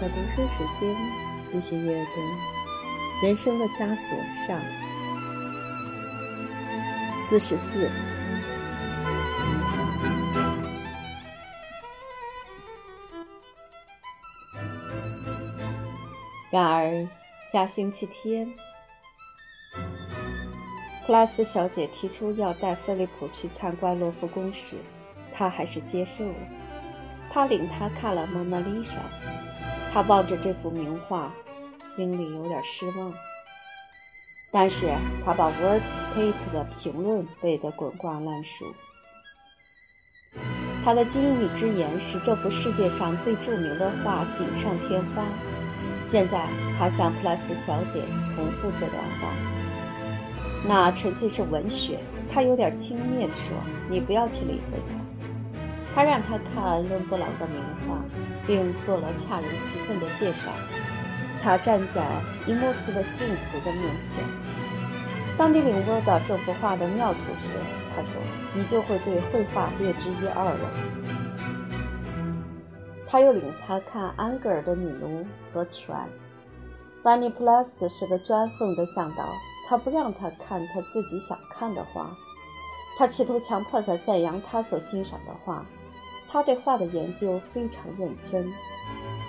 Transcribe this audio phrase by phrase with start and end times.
[0.00, 0.94] 的读书时间，
[1.48, 2.20] 继续阅读
[3.24, 4.16] 《人生的枷锁》
[4.46, 4.60] 上
[7.14, 7.90] 四十四。
[16.56, 17.06] 然而，
[17.38, 18.50] 下星期天，
[21.04, 24.78] 普拉斯小姐提出要带菲利普去参观罗浮宫时，
[25.34, 26.34] 他还是接受了。
[27.30, 28.96] 他领他看了《蒙娜丽莎》。
[29.92, 31.30] 他望着这幅名画，
[31.94, 33.12] 心里有点失望。
[34.50, 34.88] 但是
[35.26, 38.64] 他把 wordspate 的评论背得滚瓜烂熟。
[40.82, 45.22] 他的金玉之言使这幅世界上最著名的画锦上添花。
[46.08, 46.40] 现在
[46.78, 49.34] 他向普莱斯小姐重复这段话，
[50.64, 51.98] 那纯粹是文学。
[52.32, 53.56] 他有点轻蔑地说
[53.90, 54.94] ：“你不要去理会他。”
[55.92, 57.98] 他让他看伦勃朗的名画，
[58.46, 60.48] 并做了恰如其分的介绍。
[61.42, 62.04] 他站在
[62.46, 64.22] 伊莫斯的信徒的面前。
[65.36, 67.56] 当你领悟到这幅画的妙处时，
[67.96, 68.20] 他说
[68.54, 70.70] ：“你就会对绘画略知一二了。”
[73.06, 76.08] 他又领他看安格尔的女奴和船。
[77.02, 79.24] 范尼普拉斯是个专横的向导，
[79.68, 82.10] 他不让他看他自己想看的画，
[82.98, 85.64] 他企图强迫他赞扬他所欣赏的画。
[86.28, 88.52] 他对画的研究非常认真。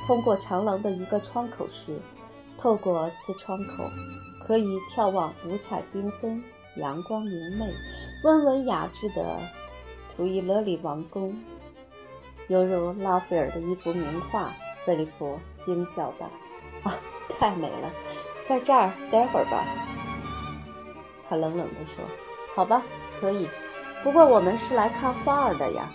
[0.07, 1.99] 通过长廊的一个窗口时，
[2.57, 3.83] 透过此窗口，
[4.45, 6.43] 可以眺望五彩缤纷、
[6.77, 7.71] 阳光明媚、
[8.23, 9.39] 温文雅致的
[10.15, 11.35] 图伊勒里王宫，
[12.47, 14.51] 犹如拉斐尔的一幅名画。
[14.85, 16.29] 菲利普惊叫道
[16.83, 16.93] ：“啊，
[17.27, 17.91] 太美了！
[18.45, 19.65] 在这儿待会儿吧。”
[21.27, 22.01] 他冷冷地说
[22.55, 22.81] ：“好吧，
[23.19, 23.49] 可以。
[24.01, 25.91] 不过我们是来看画儿的呀。”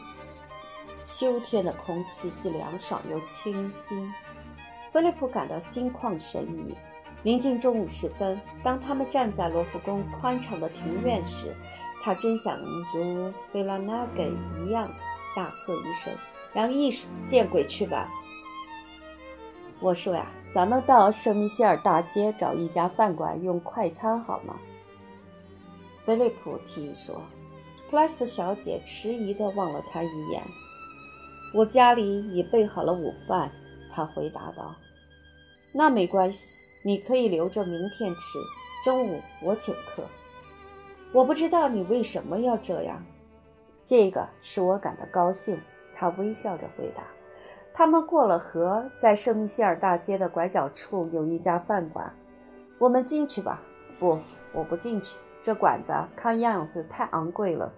[1.02, 4.12] 秋天的空气既凉爽又清新，
[4.92, 6.76] 菲利普感到心旷神怡。
[7.22, 11.56] 临近中午时分，当他们站在罗浮宫宽敞的庭院时，
[12.02, 12.58] 他真想
[12.92, 14.30] 如菲拉纳给
[14.60, 14.86] 一样
[15.34, 16.12] 大喝一声
[16.52, 18.08] ：“让意识见鬼去吧！”
[19.80, 24.56] 我说呀，咱们到圣米歇尔大街找一家饭馆用快餐好吗？
[26.04, 27.20] 菲利普提议说。
[27.90, 30.42] 普莱斯小姐迟疑地望了他一眼。
[31.52, 33.50] 我家里已备好了午饭，
[33.94, 34.74] 他回答道。
[35.74, 38.38] 那没关系，你可以留着明天吃。
[38.82, 40.02] 中午我请客。
[41.12, 43.04] 我不知道你为什么要这样，
[43.84, 45.60] 这个使我感到高兴。
[46.02, 47.04] 他微笑着回答。
[47.72, 52.12] 他们过了河，在圣米歇尔大街的拐角处有一家饭馆。
[52.76, 53.62] 我们进去吧。
[54.00, 54.18] 不，
[54.52, 55.20] 我不进去。
[55.40, 57.72] 这馆子看样子太昂贵了。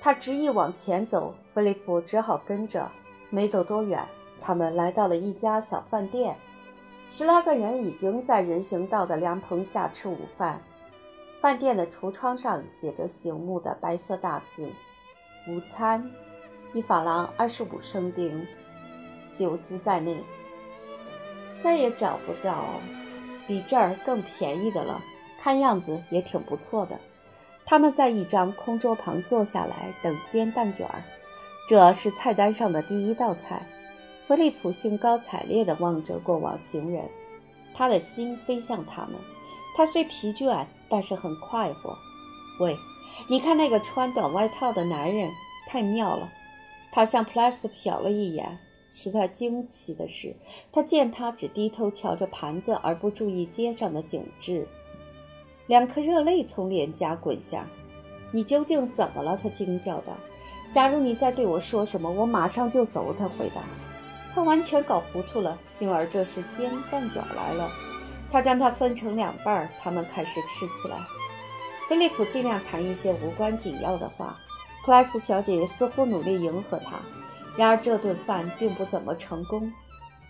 [0.00, 2.90] 他执意往前走，菲利普只好跟着。
[3.28, 4.02] 没走多远，
[4.40, 6.34] 他们来到了一家小饭店。
[7.06, 10.58] 十来个人已经在人行道的凉棚下吃午饭。
[11.38, 14.70] 饭店的橱窗上写着醒目的白色大字
[15.48, 16.10] ：“午餐，
[16.72, 18.46] 一法郎二十五生丁，
[19.32, 20.16] 酒资在内。”
[21.60, 22.80] 再也找不到
[23.46, 25.00] 比这儿更便宜的了。
[25.40, 27.00] 看样子也挺不错的。
[27.64, 31.02] 他们在一张空桌旁坐下来等煎蛋卷儿，
[31.68, 33.66] 这是菜单上的第一道菜。
[34.24, 37.04] 菲利普兴高采烈地望着过往行人，
[37.74, 39.14] 他的心飞向他们。
[39.76, 41.96] 他虽疲倦，但是很快活。
[42.60, 42.76] 喂，
[43.28, 45.30] 你看那个穿短外套的男人，
[45.68, 46.30] 太妙了！
[46.90, 48.58] 他向普莱斯瞟了一眼。
[48.94, 50.36] 使他惊奇的是，
[50.70, 54.68] 他见他只低头瞧着盘子，而不注意街上的景致。
[55.66, 57.66] 两颗热泪从脸颊滚下，
[58.30, 59.34] 你究竟怎么了？
[59.42, 60.12] 他惊叫道
[60.70, 63.62] ：“假如你再对我说什么，我马上就走。”他回答。
[64.34, 65.58] 他完全搞糊涂了。
[65.62, 67.70] 幸而这时煎蛋卷来了，
[68.30, 70.98] 他将它分成两半，他们开始吃起来。
[71.88, 74.36] 菲利普尽量谈一些无关紧要的话，
[74.84, 77.00] 普莱斯小姐似乎努力迎合他。
[77.56, 79.70] 然而这顿饭并不怎么成功。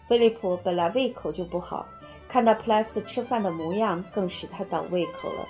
[0.08, 1.86] 菲利普本来胃口就不好。
[2.28, 5.46] 看到普莱斯吃饭的模样，更使他倒胃口了。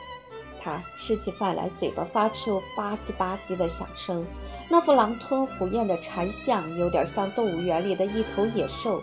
[0.60, 4.26] 他吃起饭来，嘴巴发出吧唧吧唧的响声，
[4.68, 9.02] 那副狼吞虎咽的馋相，有点像动物园里的一头野兽。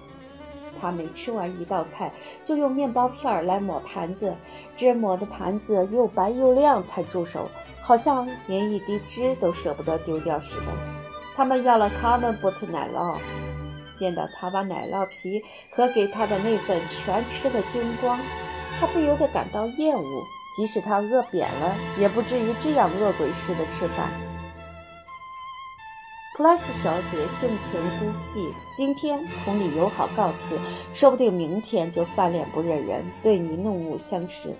[0.79, 2.11] 他每吃完一道菜，
[2.43, 4.35] 就用面包片儿来抹盘子，
[4.75, 7.49] 这抹的盘子又白又亮才住手，
[7.81, 10.67] 好像连一滴汁都舍不得丢掉似的。
[11.35, 13.17] 他们要了卡门布特奶酪，
[13.93, 18.19] 见到他把奶酪皮和给他的那份全吃了精光，
[18.79, 20.23] 他不由得感到厌恶。
[20.55, 24.09] 即使他饿扁了，也不至于这样饿鬼似的吃饭。
[26.39, 30.57] 普莱斯小姐性情孤僻，今天同你友好告辞，
[30.93, 34.55] 说不定明天就翻脸不认人，对你怒目相视，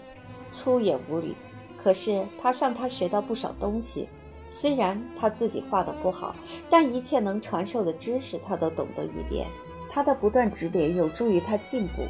[0.52, 1.38] 粗野无礼。
[1.82, 4.10] 可是她向他学到不少东西，
[4.50, 6.36] 虽然她自己画的不好，
[6.70, 9.48] 但一切能传授的知识她都懂得一点。
[9.90, 12.02] 她的不断指点有助于她进步，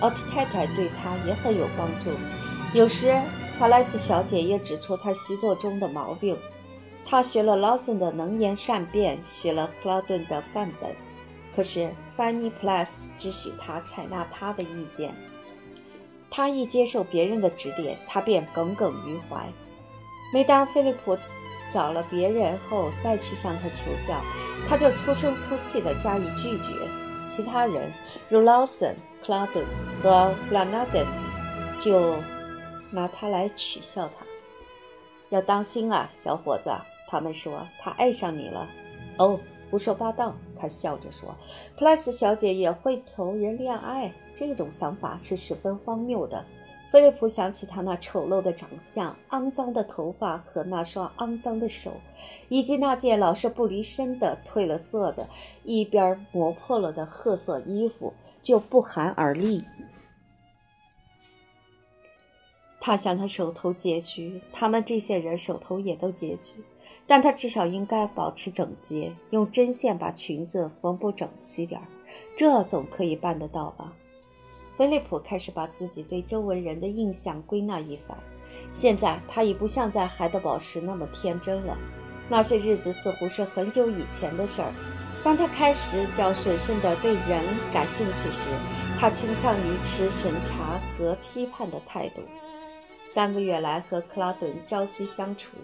[0.00, 2.08] 奥特太太对她也很有帮助。
[2.72, 3.14] 有时，
[3.52, 6.34] 查莱斯小姐也指出他习作中的毛病。
[7.10, 10.94] 他学了劳森的能言善辩，学了克劳顿的范本。
[11.56, 15.12] 可是，Fanny Plus 只许他采纳他的意见。
[16.30, 19.52] 他一接受别人的指点，他便耿耿于怀。
[20.32, 21.18] 每当菲利普
[21.68, 24.14] 找了别人后再去向他求教，
[24.64, 26.72] 他就粗声粗气地加以拒绝。
[27.26, 27.92] 其他人，
[28.28, 28.96] 如劳森、
[29.26, 29.66] 克劳顿
[30.00, 31.04] 和弗拉纳根，
[31.80, 32.14] 就。
[32.92, 34.26] 拿他来取笑他，
[35.28, 36.70] 要当心啊，小伙子！
[37.10, 38.68] 他们说他爱上你了。
[39.18, 40.32] 哦，胡说八道！
[40.54, 41.34] 他笑着说。
[41.76, 46.44] 普莱斯小姐也会同人恋爱，这种想法是十分荒谬的。
[46.90, 51.92] 菲利普想起他那丑陋的长相、肮脏的头发和那双肮脏的手，
[52.48, 55.28] 以及那件老是不离身的、褪了色的、
[55.64, 59.64] 一边磨破了的褐色衣服，就不寒而栗。
[62.80, 66.64] 他想，他手头拮据，他们这些人手头也都拮据，
[67.10, 71.84] 但他至少应该保持整洁，用针线把裙子缝补整齐点儿，
[72.36, 73.92] 这总可以办得到吧？
[74.76, 78.16] 菲利普开始把自己对周围人的印象归纳一番，
[78.72, 81.76] 现在他已不像在海德堡时那么天真了，
[82.28, 84.72] 那些日子似乎是很久以前的事儿。
[85.24, 87.42] 当他开始较审慎地对人
[87.72, 88.50] 感兴趣时，
[89.00, 92.22] 他倾向于持审查和批判的态度。
[93.02, 95.56] 三个月来和克拉顿朝夕相处，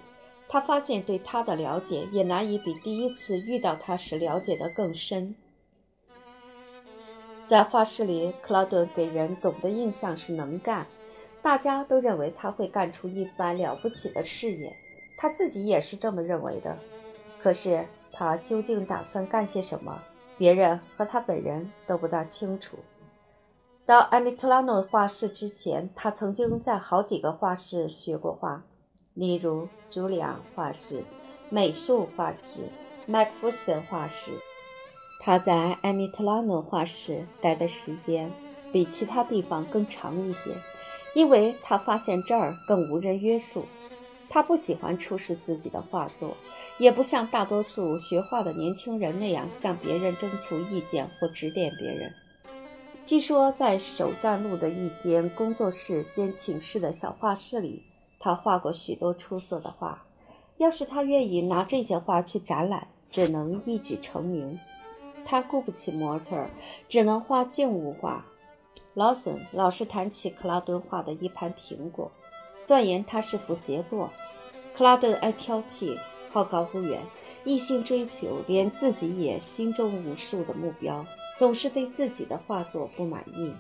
[0.48, 5.34] 他发现对他的了解也难以比第一次遇到他时了解的更深。
[7.44, 10.86] 在画室里，克劳顿给人总的印象是能干，
[11.42, 14.72] 大家都认为他会干出一番了不起的事业，
[15.16, 16.76] 他自己也是这么认为的。
[17.42, 20.02] 可是他究竟打算干些什么，
[20.36, 22.76] 别人和他本人都不大清楚。
[23.84, 28.64] 到艾米特拉诺画室之前，他曾经在好几个画室学过画，
[29.16, 31.02] 例如朱利安画室、
[31.48, 32.68] 美术画室、
[33.06, 34.32] 麦克弗森画室。
[35.22, 38.30] 他在艾米特拉诺画室待的时间
[38.70, 40.50] 比其他地方更长一些，
[41.14, 43.64] 因为他发现这儿更无人约束。
[44.28, 46.36] 他不喜欢出示自己的画作，
[46.76, 52.12] 也不像大多数学画的年轻人那样向别人征求意见或指点别人。
[53.06, 57.82] 据说，在首站路的一间工作室兼寝室的小画室里，
[58.18, 60.04] 他画过许多出色的画。
[60.58, 64.58] 要是他愿意拿这些画去展览，只能一举成名。
[65.24, 66.46] 他雇不起模特，
[66.88, 68.24] 只能画静物画。
[68.94, 72.10] 劳森老是谈起克拉顿画的一盘苹果，
[72.66, 74.10] 断言它是幅杰作。
[74.72, 75.98] 克拉顿爱挑剔，
[76.30, 77.02] 好高骛远，
[77.44, 81.04] 一心追求连自己也心中无数的目标。
[81.36, 83.52] 总是对自己的画作不满意。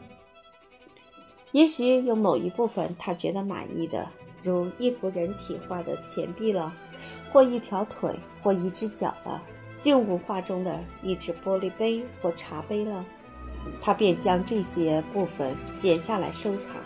[1.52, 4.08] 也许有某一部分他觉得满意的，
[4.46, 6.72] 如一幅人体画的钱币了，
[7.32, 9.40] 或一条腿，或一只脚了；
[9.74, 13.04] 静物画中的一只玻璃杯或茶杯了，
[13.82, 16.76] 他便将这些部分剪下来收藏，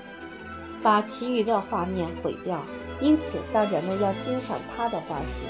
[0.83, 2.65] 把其余的画面毁掉。
[2.99, 5.43] 因此，当人们要欣赏他的画时，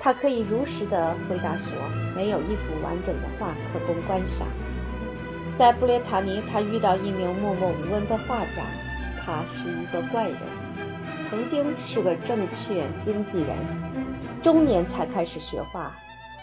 [0.00, 1.76] 他可以如实的回答说
[2.14, 4.48] ：“没有一幅完整的画可供观赏。”
[5.54, 8.62] 在布列塔尼，他遇到一名默默无闻的画家，
[9.24, 10.38] 他是一个怪人，
[11.32, 13.56] 曾经是个证券经纪人，
[14.42, 15.90] 中年才开始学画。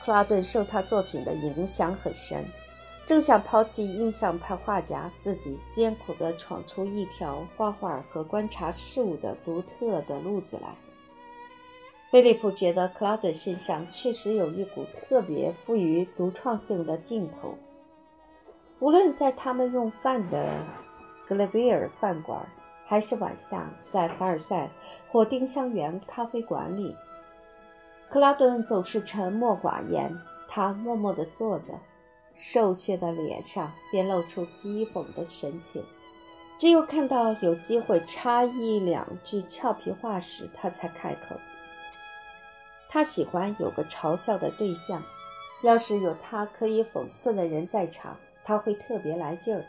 [0.04, 2.44] 克拉顿受他作品的影响很深，
[3.06, 10.70] 正想抛弃印象派画家，自己艰苦地闯出一条画画和观察事物的独特的路子来。
[12.10, 17.56] 菲利普觉得克拉顿身上确实有一股特别富于独创性的劲头。
[18.80, 20.66] 无论在他们用饭的
[21.28, 22.44] 格雷维尔饭馆，
[22.90, 24.68] 还是晚上在凡尔赛
[25.08, 26.96] 或丁香园咖啡馆里，
[28.10, 30.12] 克拉顿总是沉默寡言。
[30.48, 31.72] 他默默地坐着，
[32.36, 35.86] 瘦削的脸上便露出讥讽的神情。
[36.58, 41.36] 只有看到有机会插一两句俏皮话时，他才开口。
[42.90, 45.04] 他喜欢有个嘲笑的对象，
[45.62, 49.64] 要是有他可以讽刺的人在场，他会特别来劲儿。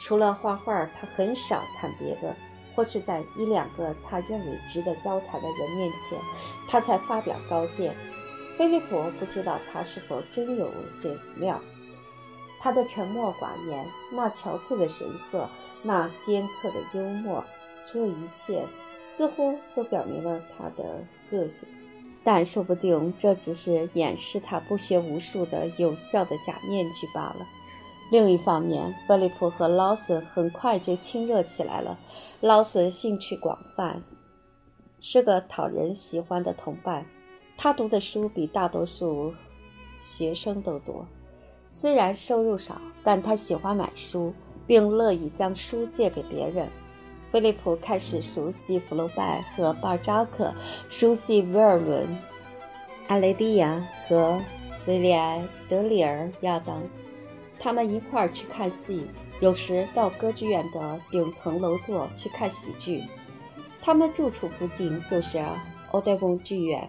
[0.00, 2.34] 除了画画，他很少谈别的，
[2.76, 6.18] 或是在一两个他认为值得交谈的人面前，
[6.68, 7.96] 他才发表高见。
[8.56, 11.60] 菲利普不知道他是否真有些料，
[12.60, 15.48] 他的沉默寡言，那憔悴的神色，
[15.82, 17.42] 那尖刻的幽默，
[17.84, 18.66] 这一切
[19.00, 21.68] 似乎都表明了他的个性。
[22.24, 27.46] 但说不定这只是掩饰他不学无术的有效的假面具罢了。
[28.10, 31.98] 另一方面，菲利普和劳森很快就亲热起来了。
[32.40, 34.02] 劳森兴趣广泛，
[35.00, 37.04] 是个讨人喜欢的同伴。
[37.56, 39.34] 他读的书比大多数
[40.00, 41.04] 学生都多，
[41.66, 44.32] 虽然收入少，但他喜欢买书，
[44.66, 46.68] 并乐意将书借给别人。
[47.28, 50.54] 菲利普开始熟悉福楼拜和巴尔扎克，
[50.88, 52.06] 熟悉威尔伦、
[53.08, 54.40] 阿雷蒂亚和
[54.86, 56.80] 威廉·德里尔亚当。
[57.58, 59.06] 他们一块儿去看戏，
[59.40, 63.02] 有时到歌剧院的顶层楼座去看喜剧。
[63.82, 65.42] 他们住处附近就是
[65.92, 66.88] 欧德宫剧院。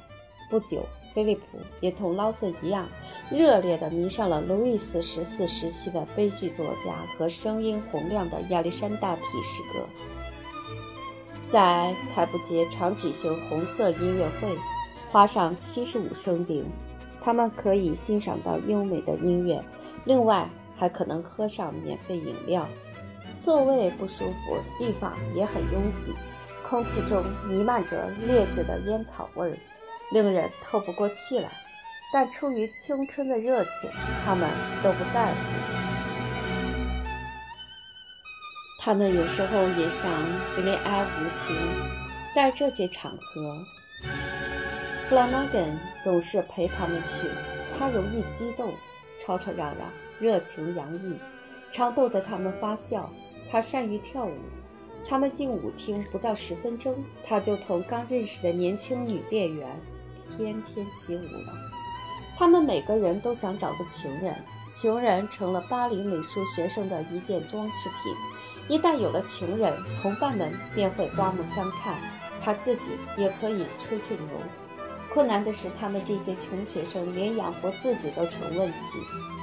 [0.49, 2.87] 不久，菲利普也同劳森一样，
[3.29, 9.85] 热烈地迷上了路易斯十四时期的悲剧作家和声音洪亮的亚历山大体诗歌。
[11.49, 14.57] 在台布街常举行红色音乐会，
[15.11, 16.65] 花上七十五升顶，
[17.19, 19.63] 他们可以欣赏到优美的音乐，
[20.05, 22.67] 另外还可能喝上免费饮料。
[23.39, 26.13] 座位不舒服，地方也很拥挤，
[26.63, 29.57] 空气中弥漫着劣质的烟草味儿，
[30.11, 31.49] 令人透不过气来。
[32.13, 33.89] 但出于青春的热情，
[34.25, 34.49] 他们
[34.81, 35.37] 都不在乎。
[38.79, 40.09] 他们有时候也上
[40.55, 41.53] 维利埃舞厅，
[42.33, 43.57] 在这些场合，
[45.09, 47.27] 弗拉纳根总是陪他们去。
[47.77, 48.73] 他容易激动，
[49.19, 51.17] 吵吵嚷嚷，热情洋溢，
[51.71, 53.09] 常逗得他们发笑。
[53.51, 54.37] 他善于跳舞，
[55.07, 59.79] 他们进舞厅不到十分钟，他就同刚认识的年轻女店员
[60.15, 61.53] 翩翩起舞了。
[62.35, 64.35] 他们每个人都想找个情人。
[64.69, 68.13] 情人成了巴黎美术学生的一件装饰品。
[68.67, 71.97] 一旦有了情人，同伴们便会刮目相看，
[72.43, 74.27] 他自己也可以吹吹牛。
[75.13, 78.99] 困难的是，他们这些穷学生连养活自己都成问题。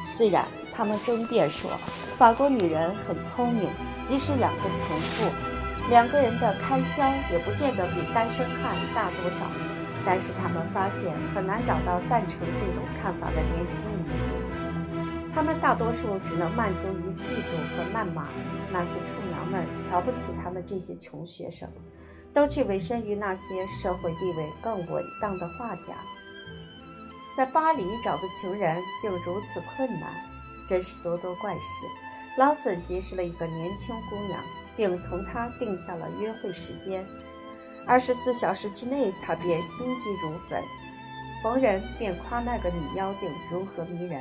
[0.06, 1.70] 虽然他们争辩说，
[2.16, 3.68] 法国女人很聪明，
[4.02, 5.30] 即使养个情妇，
[5.88, 7.02] 两个人的开销
[7.32, 9.46] 也不见得比单身汉大多少。
[10.06, 14.32] 但是他们发现很难找到赞成这种看法的年轻女子。
[15.34, 18.28] 他们大多数只能满足于嫉妒和谩骂，
[18.70, 21.66] 那些臭娘们瞧不起他们这些穷学生，
[22.34, 25.94] 都去委身于那些社会地位更稳当的画家。
[27.34, 30.12] 在巴黎找个情人竟如此困难，
[30.68, 31.86] 真是多多怪事。
[32.36, 34.40] 劳森结识了一个年轻姑娘，
[34.76, 37.06] 并同她定下了约会时间。
[37.86, 40.62] 二十四小时之内，他便心急如焚，
[41.42, 44.20] 逢人便夸那个女妖精如何迷人。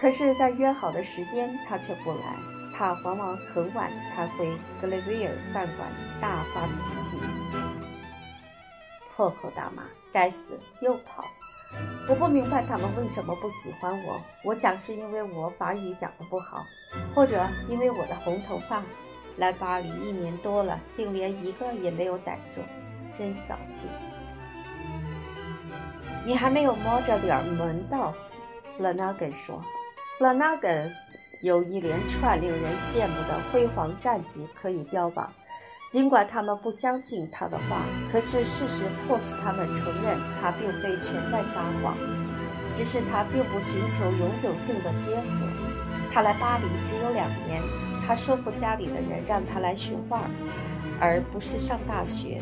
[0.00, 2.36] 可是，在约好的时间，他却不来。
[2.74, 7.18] 他往往很晚才回格雷维尔饭馆，大发脾气，
[9.14, 11.24] 破口大骂：“该死，又跑！
[12.08, 14.20] 我不明白他们为什么不喜欢我。
[14.44, 16.64] 我想是因为我法语讲得不好，
[17.14, 18.82] 或者因为我的红头发。
[19.36, 22.60] 来巴黎一年多了，竟连一个也没有逮住，
[23.14, 23.88] 真扫兴。
[26.26, 28.12] 你还没有摸着点门道。”
[28.78, 29.62] 勒纳根说。
[30.18, 30.94] 弗拉纳根
[31.42, 35.32] 有一连串令人羡慕的辉煌战绩可以标榜，
[35.90, 37.82] 尽管他们不相信他的话，
[38.12, 41.96] 可是事实迫使他们承认他并非全在撒谎。
[42.72, 45.22] 只是他并不寻求永久性的结合。
[46.12, 47.60] 他来巴黎只有两年，
[48.06, 50.22] 他说服家里的人让他来学画，
[51.00, 52.40] 而不是上大学。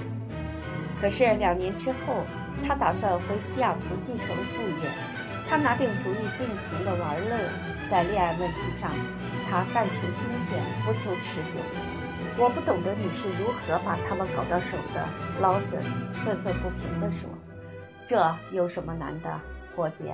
[1.00, 2.25] 可是两年之后，
[2.62, 4.90] 他打算回西雅图继承父业。
[5.49, 7.38] 他拿定主意，尽情的玩乐。
[7.88, 8.90] 在恋爱问题上，
[9.49, 11.59] 他但求新鲜，不求持久。
[12.40, 15.09] 我不懂得你是如何把他们搞到手的，
[15.40, 15.83] 劳森
[16.25, 17.28] 愤愤不平地说。
[18.07, 19.40] 这有什么难的，
[19.75, 20.04] 伙计？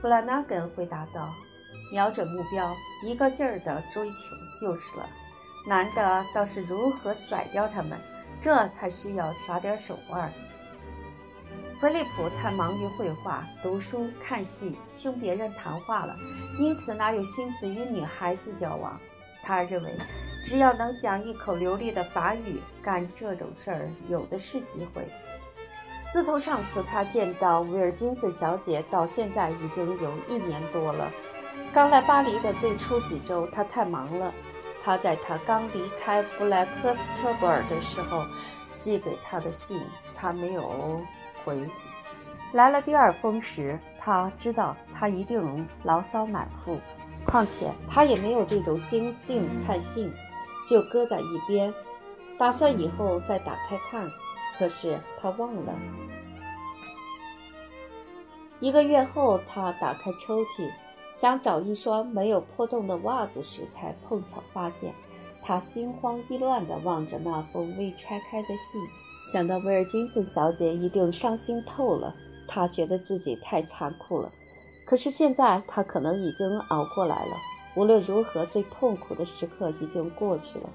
[0.00, 1.32] 弗拉纳根回答道
[1.94, 4.16] ：“瞄准目标，一个劲儿的追求
[4.60, 5.08] 就是了。
[5.68, 7.96] 难的倒是如何甩掉他们，
[8.40, 10.32] 这才需要耍点手腕。”
[11.80, 16.16] 菲利普太忙于绘画、读书、看戏、听别人谈话了，
[16.58, 19.00] 因此哪有心思与女孩子交往？
[19.50, 19.92] 他认为，
[20.44, 25.08] 只要能讲一口流利的法语，干这种事儿有的是机会。
[26.12, 31.10] 自从上次他见到威尔金斯小姐到现在已经有一年多了。
[31.72, 34.32] 刚来巴黎的最初几周，他太忙了。
[34.84, 38.24] 他在他刚离开布莱克斯特布尔的时候
[38.76, 39.82] 寄给他的信，
[40.14, 41.00] 他没有
[41.44, 41.68] 回。
[42.52, 46.80] 来了第二封时，他知道他一定牢骚满腹，
[47.26, 50.12] 况且他也没有这种心境看信，
[50.68, 51.72] 就搁在一边，
[52.38, 54.06] 打算以后再打开看。
[54.58, 55.74] 可是他忘了。
[58.60, 60.70] 一个月后，他打开抽屉。
[61.12, 64.94] 想找一双没有破洞的袜子时，才碰巧发现，
[65.42, 68.80] 他心慌意乱地望着那封未拆开的信，
[69.32, 72.14] 想到威尔金斯小姐一定伤心透了。
[72.46, 74.30] 他觉得自己太残酷了，
[74.90, 77.36] 可是现在他可能已经熬过来了。
[77.76, 80.68] 无论如何，最痛苦的时刻已经过去了。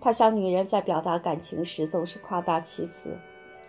[0.00, 3.16] 他想，女人在表达感情时总是夸大其词，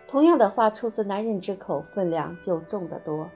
[0.08, 3.30] 同样的话出自男人之口，分量就重得多。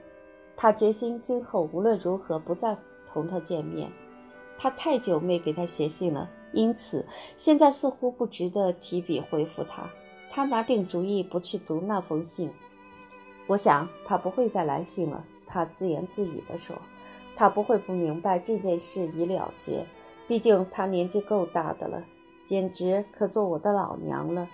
[0.56, 2.76] 他决心今后无论如何不再
[3.12, 3.88] 同他见面。
[4.58, 9.88] 他太久没给他写信了，因此现在似乎不值得提笔回复他。
[10.32, 12.50] 他拿定主意不去读那封信。
[13.46, 15.24] 我想他不会再来信了。
[15.54, 16.74] 他自言自语地说
[17.36, 19.86] ：“他不会不明白这件事已了结。
[20.26, 22.02] 毕竟他年纪够大的了，
[22.44, 24.48] 简直可做我的老娘了。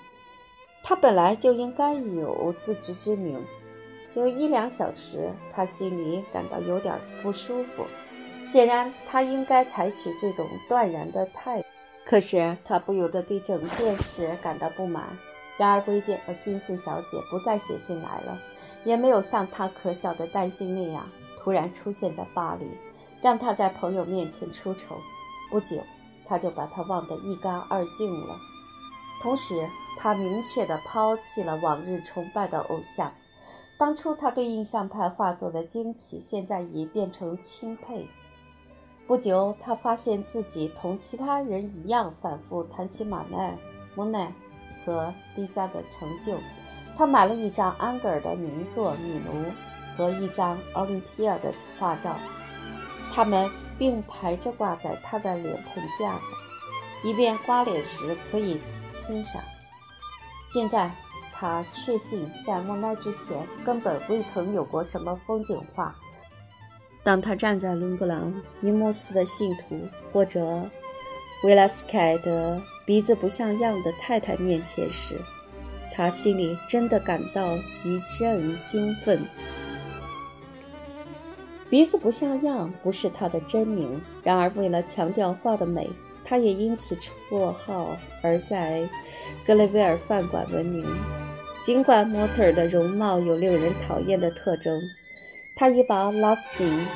[0.82, 3.42] 他本来就应该有自知之明。”
[4.14, 7.84] 有一两小时，他心里感到有点不舒服。
[8.44, 11.66] 显然，他应该采取这种断然的态度。
[12.04, 15.16] 可是，他不由得对整件事感到不满。
[15.56, 18.36] 然而，薇姐和金丝小姐不再写信来了，
[18.84, 21.08] 也没有像他可笑的担心那样
[21.38, 22.66] 突然出现在巴黎，
[23.22, 24.96] 让他在朋友面前出丑。
[25.50, 25.82] 不久，
[26.26, 28.36] 他就把他忘得一干二净了。
[29.22, 29.68] 同时，
[29.98, 33.12] 他明确地抛弃了往日崇拜的偶像。
[33.76, 38.08] 当初他对印象派画作的惊奇，现在已变成钦佩。
[39.06, 43.58] 不久，他发现自己同其他人一样，反复谈起马奈、
[43.94, 44.32] 莫奈
[44.84, 46.34] 和迪迦的成就。
[47.00, 49.42] 他买了一张安格尔的名作《女奴》
[49.96, 52.14] 和一张奥林匹亚的画照，
[53.10, 56.22] 他们并排着挂在他的脸盆架上，
[57.02, 58.60] 以便刮脸时可以
[58.92, 59.40] 欣赏。
[60.52, 60.90] 现在。
[61.32, 65.96] 他确信，在莫奈之前根本未曾有过什么风景画。
[67.02, 70.68] 当他站在伦勃朗、尼莫斯的信徒或者
[71.44, 75.18] 维拉斯凯的鼻子不像样的太太面前时，
[76.00, 79.20] 他心里真的感到一阵兴奋。
[81.68, 85.90] 鼻子不像样不是他的真名，然而为了强调画的美，
[86.24, 88.88] 他也因此绰号而在
[89.46, 90.86] 格雷威尔饭馆闻名。
[91.60, 94.80] 尽管模特儿的容貌有令人讨厌的特征，
[95.54, 96.86] 他已把拉斯汀、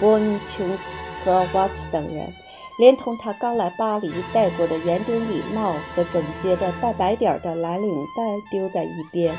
[0.00, 2.32] 伯恩琼斯和瓦茨等人，
[2.76, 9.34] 连同他刚来巴黎戴过的圆顶礼帽和整洁的带白点的蓝领带丢在一边。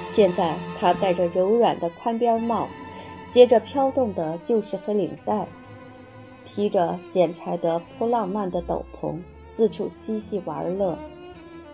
[0.00, 2.66] 现在他戴着柔软的宽边帽，
[3.28, 5.46] 接着飘动的就是黑领带，
[6.46, 10.98] 披着剪裁的颇浪漫的斗篷，四处嬉戏玩乐。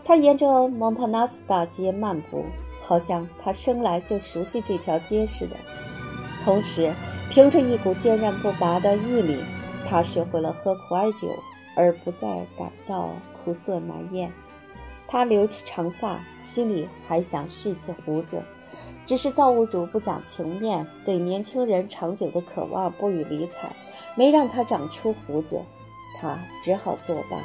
[0.04, 2.44] 他沿着蒙帕纳斯大街漫步，
[2.80, 5.56] 好像他生来就熟悉这条街似的。
[6.44, 6.92] 同时，
[7.34, 9.42] 凭着一股坚韧不拔的毅力，
[9.84, 11.28] 他学会了喝苦艾酒，
[11.74, 13.10] 而不再感到
[13.42, 14.32] 苦涩难咽。
[15.08, 18.40] 他留起长发，心里还想蓄起胡子，
[19.04, 23.68] 只是造物主不讲情面，对年轻人长久的渴望不予理睬，
[24.14, 25.60] 没让他长出胡子。
[26.20, 27.36] 他只好作罢。